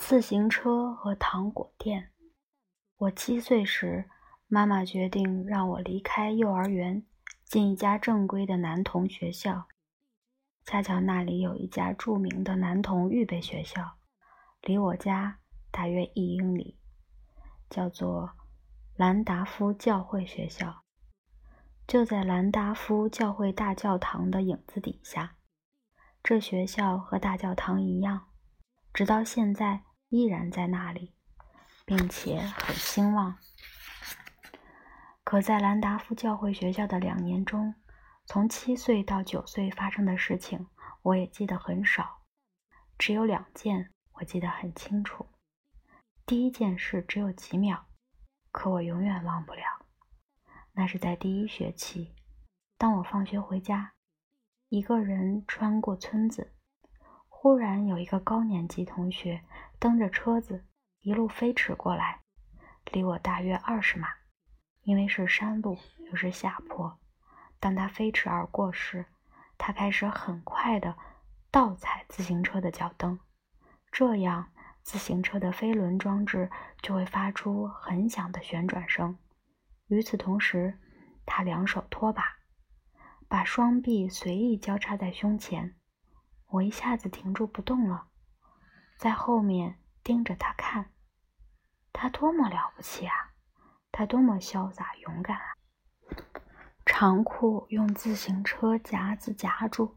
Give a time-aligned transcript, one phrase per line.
[0.00, 2.10] 自行车和糖果店。
[2.96, 4.08] 我七岁时，
[4.48, 7.04] 妈妈决定让我离开幼儿园，
[7.44, 9.68] 进一家正规的男童学校。
[10.64, 13.98] 恰巧那里有一家著名的男童预备学校，
[14.62, 15.38] 离我家
[15.70, 16.78] 大约一英里，
[17.68, 18.30] 叫做
[18.96, 20.82] 兰达夫教会学校。
[21.86, 25.36] 就在兰达夫教会大教堂的影子底下。
[26.22, 28.28] 这学校和大教堂一样，
[28.92, 31.14] 直到现在依然在那里，
[31.86, 33.38] 并且很兴旺。
[35.24, 37.74] 可在兰达夫教会学校的两年中，
[38.26, 40.66] 从七岁到九岁发生的事情，
[41.02, 42.22] 我也记得很少。
[42.98, 45.26] 只有两件我记得很清楚。
[46.26, 47.86] 第一件事只有几秒，
[48.50, 49.62] 可我永远忘不了。
[50.72, 52.14] 那是在第一学期，
[52.76, 53.94] 当我放学回家。
[54.68, 56.52] 一个人穿过村子，
[57.42, 59.40] 忽然有一个高年级同学
[59.78, 60.66] 蹬着车子
[61.00, 62.20] 一路飞驰过来，
[62.92, 64.08] 离我大约二十码。
[64.82, 65.78] 因为是山路
[66.10, 66.98] 又是下坡，
[67.58, 69.06] 当他飞驰而过时，
[69.56, 70.94] 他开始很快地
[71.50, 73.18] 倒踩自行车的脚蹬，
[73.90, 76.50] 这样自行车的飞轮装置
[76.82, 79.16] 就会发出很响的旋转声。
[79.86, 80.78] 与此同时，
[81.24, 82.22] 他两手托把。
[83.26, 85.74] 把双臂随意交叉在胸前，
[86.50, 88.08] 我一下子停住不动了，
[88.98, 90.90] 在后面盯着他看。
[91.92, 93.14] 他多么了不起啊！
[93.92, 95.44] 他多么潇洒勇敢啊！
[96.84, 99.94] 长裤用自行车夹子夹住，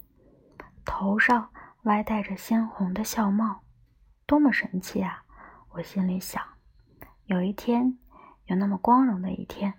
[0.85, 1.51] 头上
[1.83, 3.63] 歪戴着鲜红的校帽，
[4.25, 5.23] 多么神气啊！
[5.69, 6.43] 我心里想，
[7.25, 7.97] 有一天，
[8.45, 9.73] 有那么光荣的一天，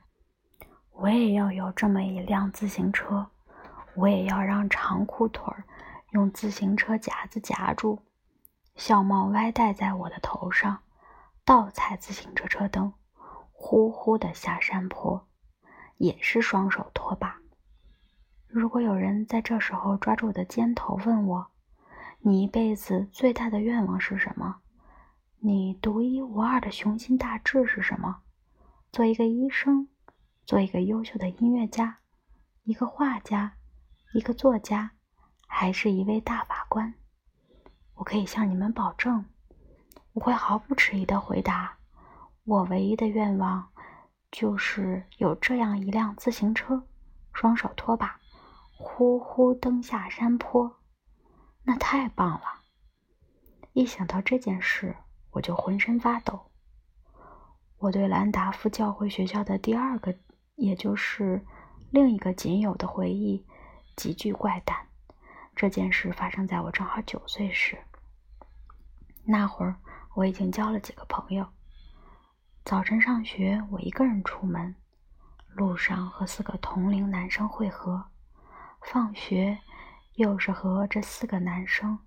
[0.91, 3.31] 我也要有这么一辆自行车。
[3.97, 5.65] 我也要让长裤腿儿
[6.15, 7.99] 用自行车夹子夹住，
[8.77, 10.81] 小帽歪戴在我的头上，
[11.45, 12.93] 倒踩自行车车灯，
[13.51, 15.27] 呼呼的下山坡，
[15.97, 17.41] 也是双手托把。
[18.47, 21.49] 如果有人在这时候抓住我的肩头问我
[22.23, 24.61] ：“你一辈子最大的愿望是什么？
[25.41, 28.23] 你独一无二的雄心大志是什么？
[28.93, 29.89] 做一个医生，
[30.47, 31.99] 做一个优秀的音乐家，
[32.63, 33.55] 一个画家。”
[34.15, 34.93] 一个作家，
[35.57, 36.93] 还是一位大法官？
[37.95, 39.25] 我可以向你们保证，
[40.13, 41.79] 我会毫不迟疑的回答：
[42.43, 43.69] 我唯一的愿望
[44.33, 46.83] 就是有这样一辆自行车，
[47.33, 48.19] 双手拖把，
[48.77, 50.81] 呼呼蹬下山坡。
[51.63, 52.63] 那太棒了！
[53.75, 54.97] 一想到这件事，
[55.31, 56.51] 我就浑身发抖。
[57.79, 60.17] 我对兰达夫教会学校的第二个，
[60.57, 61.47] 也就是
[61.93, 63.47] 另一个仅有的回忆。
[63.95, 64.89] 极具怪诞。
[65.57, 67.79] 这件事发生在我正好九岁时。
[69.25, 69.77] 那会儿
[70.15, 71.47] 我已经交了几个朋友。
[72.65, 74.75] 早晨上学，我一个人出门，
[75.49, 78.11] 路上和四个同龄男生会合；
[78.83, 79.59] 放学，
[80.15, 81.99] 又是和这四个男生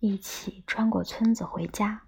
[0.00, 2.02] 一起穿过村子回家。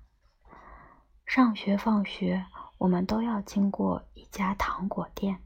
[1.24, 2.46] 上学放学，
[2.78, 5.42] 我们都要经过一家糖果店，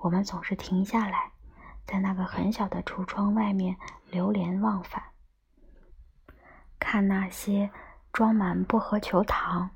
[0.00, 1.32] 我们总是停下来。
[1.86, 3.76] 在那个很小的橱窗外面
[4.10, 5.02] 流连忘返，
[6.80, 7.70] 看那些
[8.12, 9.70] 装满薄荷球糖、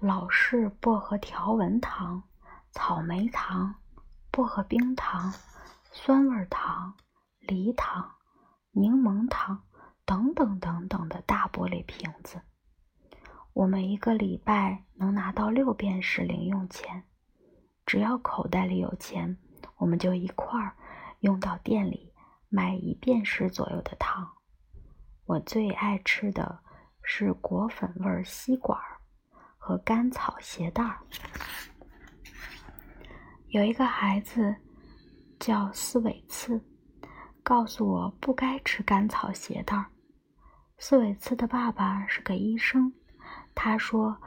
[0.00, 2.22] 老式薄荷条纹糖、
[2.70, 3.74] 草莓糖、
[4.30, 5.34] 薄荷冰糖、
[5.90, 6.94] 酸味糖、
[7.40, 8.10] 梨糖、
[8.70, 9.62] 柠檬糖
[10.06, 12.40] 等等等等的大玻璃瓶子。
[13.52, 17.04] 我们一个礼拜能拿到六便士零用钱，
[17.84, 19.36] 只要口袋里有钱，
[19.76, 20.74] 我们就一块儿。
[21.22, 22.12] 用到店里
[22.48, 24.28] 买一便士左右的糖。
[25.24, 26.60] 我最爱吃的
[27.02, 28.78] 是果粉味吸管
[29.56, 30.98] 和甘草鞋带儿。
[33.48, 34.54] 有一个孩子
[35.38, 36.60] 叫斯韦茨，
[37.42, 39.86] 告诉我不该吃甘草鞋带儿。
[40.78, 42.92] 斯韦茨的爸爸是个医生，
[43.54, 44.20] 他说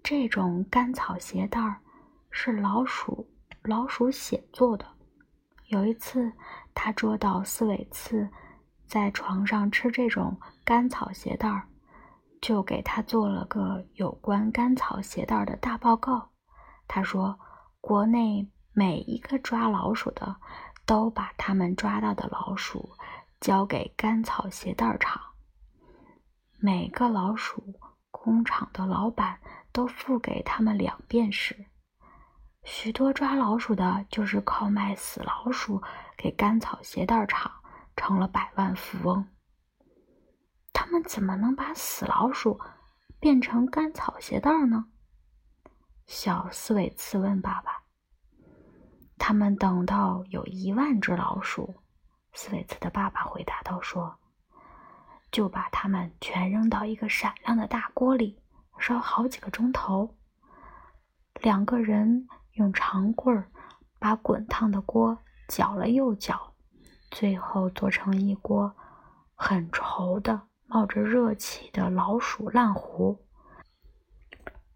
[0.00, 1.80] 这种甘草鞋带儿
[2.30, 3.28] 是老鼠
[3.62, 4.95] 老鼠血做的。
[5.68, 6.32] 有一次，
[6.74, 8.28] 他捉到斯韦茨
[8.86, 11.66] 在床上吃这种甘草鞋带儿，
[12.40, 16.30] 就给他做了个有关甘草鞋带儿的大报告。
[16.86, 17.38] 他说，
[17.80, 20.36] 国内每一个抓老鼠的
[20.84, 22.90] 都把他们抓到的老鼠
[23.40, 25.20] 交给甘草鞋带儿厂，
[26.60, 27.74] 每个老鼠
[28.12, 29.40] 工厂的老板
[29.72, 31.66] 都付给他们两便士。
[32.68, 35.80] 许多抓老鼠的，就是靠卖死老鼠
[36.16, 37.48] 给甘草鞋带厂，
[37.94, 39.24] 成了百万富翁。
[40.72, 42.60] 他们怎么能把死老鼠
[43.20, 44.86] 变成干草鞋带呢？
[46.06, 47.84] 小斯韦茨问爸爸。
[49.16, 51.76] 他们等到有一万只老鼠，
[52.32, 54.18] 斯韦茨的爸爸回答道：“说，
[55.30, 58.42] 就把它们全扔到一个闪亮的大锅里，
[58.80, 60.16] 烧好几个钟头。
[61.40, 62.26] 两个人
[62.56, 63.50] 用长棍儿
[63.98, 65.16] 把滚烫的锅
[65.48, 66.52] 搅了又搅，
[67.10, 68.74] 最后做成一锅
[69.34, 73.18] 很稠的、冒着热气的老鼠烂糊。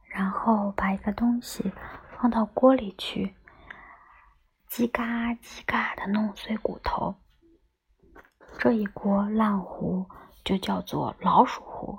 [0.08, 1.72] 然后把一个东西
[2.16, 3.34] 放到锅里去。”
[4.70, 7.16] 叽嘎叽嘎的弄碎骨头，
[8.56, 10.08] 这一锅烂糊
[10.44, 11.98] 就叫做老鼠糊。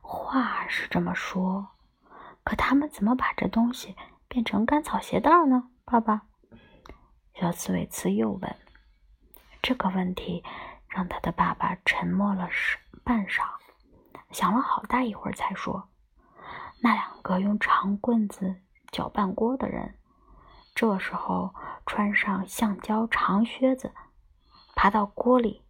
[0.00, 1.68] 话是这么说，
[2.44, 3.94] 可他们怎么把这东西
[4.36, 5.70] 变成干草鞋带呢？
[5.86, 6.26] 爸爸，
[7.32, 8.56] 小刺猬茨又问。
[9.62, 10.44] 这个问题
[10.90, 12.46] 让他的爸爸沉默了
[13.02, 13.44] 半晌，
[14.32, 15.88] 想了好大一会儿，才说
[16.84, 18.56] ：“那两个用长棍子
[18.92, 19.94] 搅拌锅的人。”
[20.76, 21.54] 这时候，
[21.86, 23.90] 穿上橡胶长靴子，
[24.74, 25.62] 爬到锅里，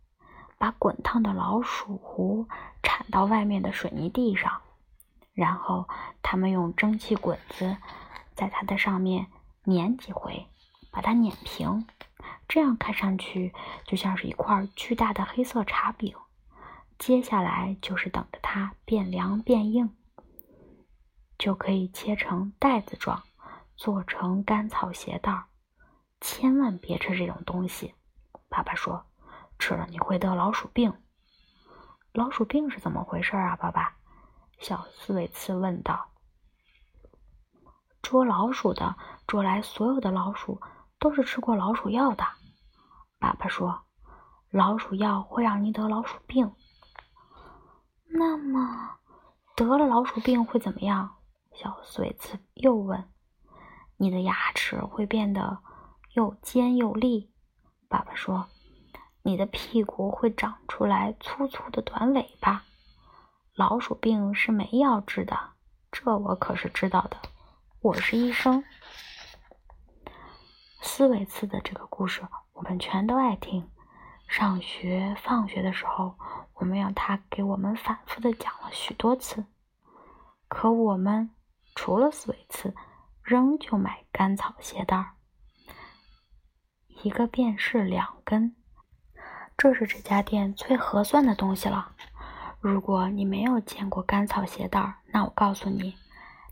[0.59, 2.49] 把滚烫的老鼠糊
[2.83, 4.61] 铲到外面的水泥地上，
[5.35, 5.89] 然后
[6.21, 7.77] 他们用蒸汽滚子
[8.37, 9.27] 在它的上面
[9.65, 10.47] 碾几回，
[10.93, 11.87] 把它碾平。
[12.47, 13.53] 这样看上去
[13.85, 16.15] 就像是一块巨大的黑色茶饼。
[16.99, 19.97] 接下来就是等着它变凉变硬，
[21.37, 23.25] 就可以切成袋子状。
[23.77, 25.45] 做成干草鞋带儿，
[26.23, 27.93] 千万别吃这种东西。
[28.49, 29.05] 爸爸说，
[29.59, 30.95] 吃了你会得老鼠病。
[32.15, 33.55] 老鼠病是怎么回事啊？
[33.57, 33.97] 爸爸，
[34.61, 36.09] 小刺猬刺问道。
[38.09, 38.95] 捉老鼠的
[39.27, 40.61] 捉来所有的老鼠
[41.01, 42.25] 都是吃过老鼠药的。
[43.19, 43.83] 爸爸说，
[44.49, 46.55] 老鼠药会让你得老鼠病。
[48.07, 48.99] 那么，
[49.57, 51.17] 得了老鼠病会怎么样？
[51.53, 53.11] 小斯维茨又问。
[53.97, 55.59] 你的牙齿会变得
[56.15, 57.33] 又尖又利，
[57.89, 58.47] 爸爸说。
[59.25, 62.63] 你的屁股会长出来粗粗的短尾巴。
[63.57, 65.37] 老鼠病是没药治的，
[65.91, 67.17] 这我可是知道的。
[67.87, 68.65] 我是医生。
[70.83, 72.21] 斯维茨的这个故事
[72.53, 73.71] 我们全都爱听。
[74.27, 76.19] 上学放学的时候，
[76.55, 79.47] 我们让他给我们反复的讲了许多次。
[80.49, 81.31] 可我们
[81.77, 82.75] 除了斯维茨。
[83.23, 85.15] 仍旧买干草鞋带儿，
[87.03, 88.57] 一个便是两根。
[89.57, 91.93] 这是这家店最合算的东西了。
[92.61, 95.97] 如果你没有见过干草鞋带儿，那我告诉你，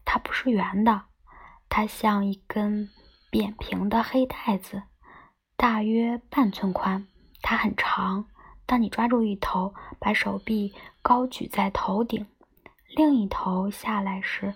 [0.05, 1.05] 它不是圆的，
[1.76, 2.88] 它像一根
[3.32, 4.85] 扁平的黑带子，
[5.56, 7.09] 大约半寸宽。
[7.43, 8.29] 它很长，
[8.65, 10.73] 当你抓住一头，把手臂
[11.03, 12.29] 高举在头顶，
[12.94, 14.55] 另一头下来时，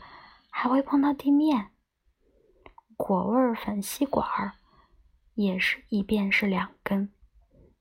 [0.49, 1.70] 还会碰到地面。
[2.97, 4.53] 果味粉吸管儿
[5.35, 7.12] 也是一边是两根，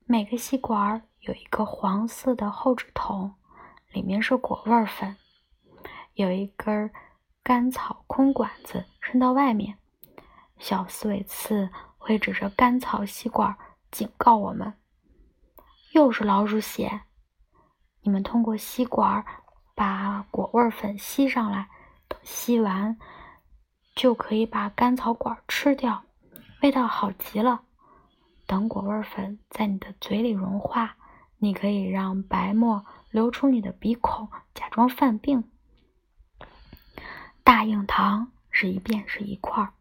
[0.04, 3.36] 每个吸管儿有一个黄色的厚纸筒，
[3.92, 5.16] 里面是果味粉，
[6.14, 6.90] 有一根儿
[7.48, 9.78] 干草空管子伸到外面。
[10.58, 13.56] 小刺猬刺会指着干草吸管
[13.90, 14.74] 警告我们
[15.94, 17.00] ：“又是老鼠血！
[18.02, 19.24] 你们通过吸管
[19.74, 21.70] 把果味粉吸上来，
[22.06, 22.98] 等吸完。”
[23.96, 26.02] 就可以把甘草管吃掉，
[26.60, 27.62] 味道好极了。
[28.46, 30.98] 等果味粉在你的嘴里融化，
[31.38, 35.50] 你可以让白沫流出你的鼻孔，假装犯病。
[37.48, 39.72] 大硬糖是一便是一块儿，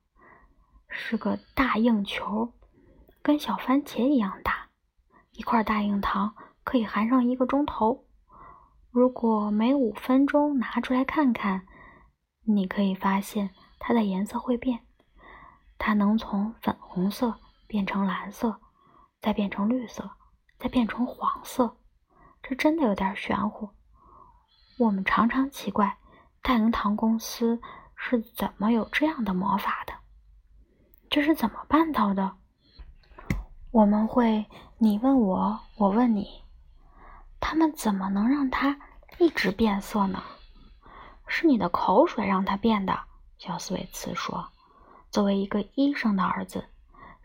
[0.88, 2.54] 是个大硬球，
[3.22, 4.70] 跟小番茄一样大。
[5.34, 6.34] 一块大硬糖
[6.64, 8.06] 可以含上一个钟头。
[8.90, 11.68] 如果每五分钟拿出来看看，
[12.46, 13.50] 你可以发现。
[13.80, 14.86] 它的颜色会变，
[15.78, 18.62] 它能从粉红色变成蓝色，
[19.20, 20.12] 再变成绿色，
[20.58, 21.76] 再变成黄色。
[22.42, 23.72] 这真的有点玄乎。
[24.80, 25.98] 我们常常奇怪，
[26.42, 27.62] 大营糖公司
[27.96, 29.94] 是怎么有这样的魔法的？
[31.10, 32.34] 这是怎么办到的？
[33.72, 34.46] 我们会，
[34.78, 36.44] 你问我，我问你，
[37.40, 38.80] 他们怎么能让它
[39.18, 40.24] 一直变色呢？
[41.28, 43.00] 是你的口水让它变的。
[43.38, 44.50] 小斯维茨说
[45.12, 46.70] ：“作为一个医生的儿子，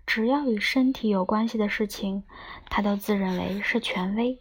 [0.05, 2.25] 只要与身体有关系的事情，
[2.69, 4.39] 他都自认为是权威。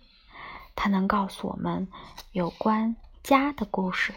[0.76, 1.88] 他能告诉我们
[2.32, 4.14] 有关家的故事。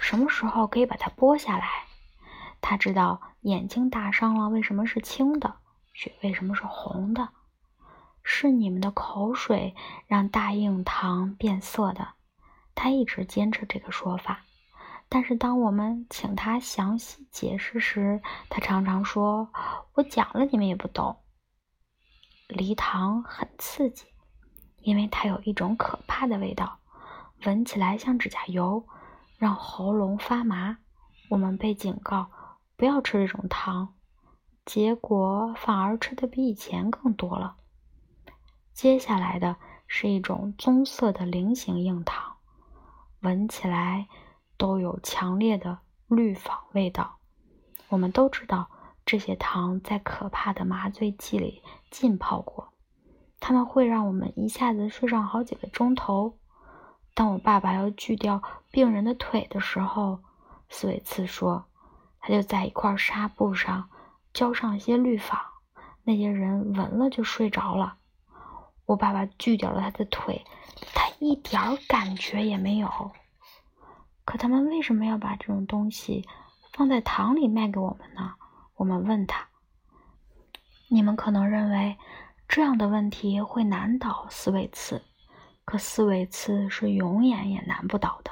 [0.00, 1.84] 什么时候可以把它剥下来？
[2.60, 5.56] 他知道眼睛打伤了为什么是青的，
[5.92, 7.28] 血为什么是红的？
[8.22, 9.74] 是你们的口水
[10.06, 12.14] 让大硬糖变色的。
[12.74, 14.42] 他一直坚持这个说法。
[15.08, 19.48] 但是当我们请他详细解释时，他常常说
[19.94, 21.16] ：“我讲了，你们也不懂。”
[22.48, 24.06] 梨糖很刺激，
[24.78, 26.80] 因为它有一种可怕的味道，
[27.44, 28.86] 闻起来像指甲油，
[29.36, 30.78] 让喉咙发麻。
[31.28, 32.30] 我们被警告
[32.76, 33.94] 不要吃这种糖，
[34.64, 37.56] 结果反而吃的比以前更多了。
[38.72, 42.36] 接下来的是一种棕色的菱形硬糖，
[43.20, 44.08] 闻起来。
[44.58, 47.18] 都有强烈的氯仿味道。
[47.90, 48.70] 我们都知道
[49.04, 52.72] 这些糖在可怕的麻醉剂里浸泡过，
[53.38, 56.38] 它们会让我们一下子睡上好几个钟头。
[57.16, 60.18] 当我爸爸要锯掉病人的腿的时候，
[60.68, 61.64] 斯韦茨说，
[62.20, 63.88] 他就在一块纱布上
[64.34, 65.40] 浇上一些氯仿，
[66.04, 67.96] 那些人闻了就睡着了。
[68.84, 70.44] 我爸爸锯掉了他的腿，
[70.94, 71.58] 他一点
[71.88, 73.10] 感觉也没有。
[74.26, 76.28] 可他们为什么要把这种东西
[76.74, 78.34] 放在糖里卖给我们呢？
[78.74, 79.48] 我们问他。
[80.88, 81.96] 你们可能认为
[82.46, 85.02] 这样的问题会难倒斯韦茨，
[85.66, 88.30] 可斯韦茨是永远也难不倒的。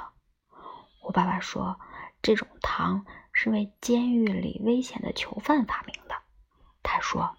[1.03, 1.77] 我爸爸说，
[2.21, 6.15] 这种糖是为监狱里危险的囚犯发明的。
[6.81, 7.35] 他说，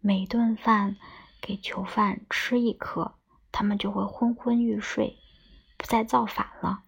[0.00, 0.96] 每顿饭
[1.42, 3.16] 给囚犯吃一颗，
[3.52, 5.18] 他们就会昏昏欲睡，
[5.76, 6.82] 不再造反了。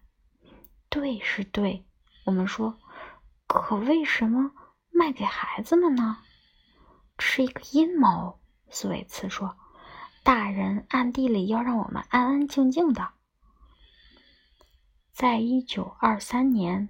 [0.89, 1.85] 对，是对。
[2.25, 2.79] 我们说，
[3.45, 4.51] 可为什么
[4.89, 6.17] 卖给孩子们呢？
[7.19, 8.41] 是一个阴谋。
[8.71, 9.55] 斯韦茨说
[10.23, 13.09] ：“大人暗地里要让我们安安静静的。”
[15.11, 16.89] 在一九二三年，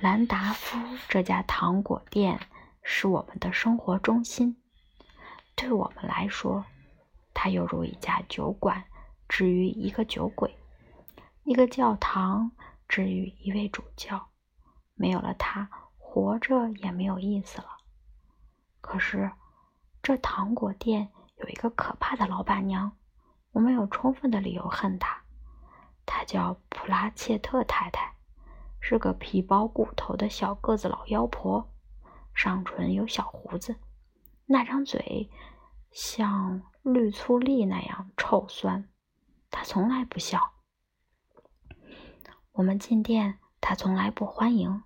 [0.00, 0.78] 兰达夫
[1.08, 2.40] 这家糖果店
[2.82, 4.56] 是我们的生活中心。
[5.54, 6.64] 对我们来说，
[7.34, 8.84] 它犹如一家酒馆，
[9.28, 10.54] 至于一个酒鬼，
[11.44, 12.50] 一个教堂。
[12.88, 14.30] 至于一位主教，
[14.96, 17.68] 没有了他，活着也没有意思了。
[18.80, 19.30] 可是，
[20.02, 22.96] 这糖果店有一个可怕的老板娘，
[23.52, 25.22] 我们有充分的理由恨她。
[26.04, 28.14] 她叫普拉切特太太，
[28.80, 31.72] 是个皮包骨头的小个子老妖婆，
[32.34, 33.76] 上唇有小胡子，
[34.46, 35.30] 那张嘴
[35.90, 38.88] 像绿粗粒那样臭酸。
[39.50, 40.52] 她从来不笑。
[42.52, 44.82] 我们进店，他从来不欢迎。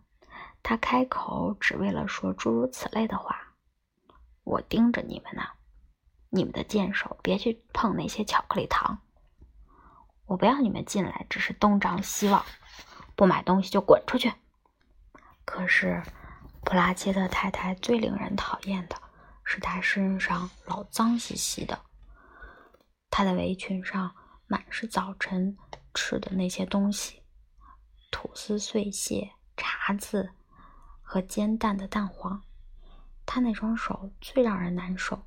[0.63, 3.55] 他开口只为了说诸如此类的话。
[4.45, 5.43] 我盯着你们呢，
[6.35, 8.99] 你们的贱手，别去碰那些巧克力糖。
[10.27, 12.45] 我不要你们进来，只是东张西望。
[13.15, 14.33] 不买东西就滚出去。
[15.45, 16.03] 可是，
[16.65, 19.01] 普拉切特太太最令人讨厌的
[19.45, 21.79] 是她身上老脏兮兮的，
[23.11, 24.13] 她的围裙上
[24.49, 25.57] 满是早晨
[25.95, 27.23] 吃的那些东西。
[28.11, 30.31] 吐司碎屑、茶渍
[31.01, 32.43] 和煎蛋的蛋黄，
[33.25, 35.25] 他那双手最让人难受，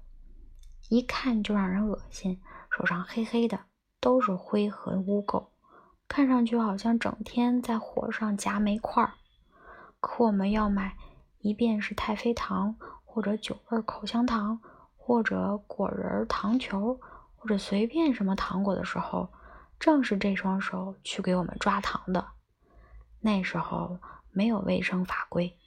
[0.89, 2.41] 一看就让人恶心。
[2.69, 3.59] 手上黑黑的，
[3.99, 5.47] 都是灰和污垢，
[6.07, 9.13] 看上去好像整天在火上夹煤块儿。
[9.99, 10.95] 可我们要买，
[11.39, 14.61] 一便是太妃糖，或者酒味口香糖，
[14.95, 16.99] 或者果仁糖球，
[17.35, 19.29] 或者随便什么糖果的时候，
[19.79, 22.27] 正是这双手去给我们抓糖的。
[23.21, 23.97] 那时候
[24.31, 25.57] 没有卫生法规，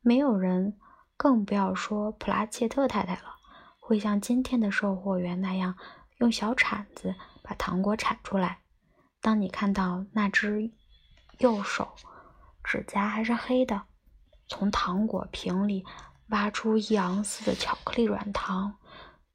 [0.00, 0.76] 没有人，
[1.16, 3.36] 更不要说普拉切特太太了，
[3.88, 5.74] 会像今天的售货员那样
[6.18, 8.58] 用小铲子把糖果铲出来。
[9.22, 10.70] 当你看到那只
[11.38, 11.88] 右手
[12.62, 13.84] 指甲还是黑的，
[14.46, 15.86] 从糖果瓶里
[16.28, 18.76] 挖出一盎司的巧克力软糖，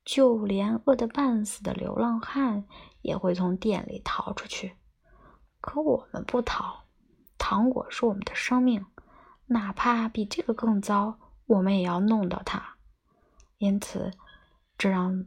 [0.05, 2.65] 就连饿得半死的流浪汉
[3.01, 4.75] 也会从店里逃出去。
[5.61, 6.83] 可我们不逃。
[7.39, 8.85] 糖果是我们的生命，
[9.47, 11.17] 哪怕比这个更糟，
[11.47, 12.75] 我们也要弄到它。
[13.57, 14.11] 因此，
[14.83, 15.25] 这让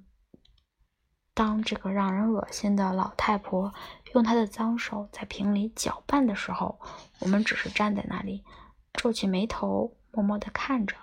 [1.33, 3.73] 当这个让人恶心的老太婆
[4.13, 6.79] 用她的脏手在瓶里搅拌的时候，
[7.21, 8.45] 我们只是站在那里，
[8.93, 10.95] 皱起眉头，默默地看着。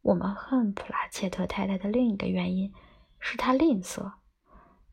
[0.00, 2.74] 我们恨普拉切特太太的另一个原因
[3.20, 4.10] 是她吝啬，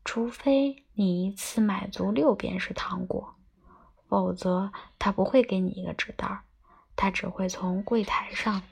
[0.04, 3.34] 除非你一次买足六便士糖果。
[4.06, 6.42] 否则，她不会给你一个纸袋，
[6.94, 8.62] 她只会从柜台上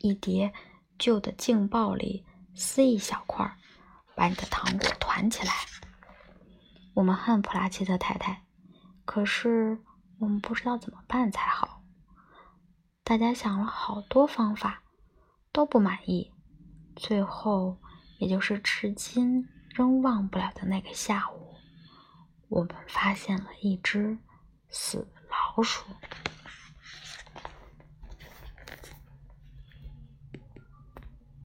[0.00, 0.52] 一叠
[0.98, 3.56] 旧的镜报里撕一小块，
[4.14, 5.52] 把你的糖果团起来。
[6.94, 8.42] 我们恨普拉切特太太，
[9.04, 9.78] 可是
[10.18, 11.82] 我们不知道怎么办才好。
[13.04, 14.82] 大家想了好多方法，
[15.52, 16.32] 都不满意。
[16.96, 17.78] 最后，
[18.18, 21.54] 也就是至今仍忘不了的那个下午。
[22.48, 24.18] 我们发现了一只
[24.70, 25.84] 死老鼠。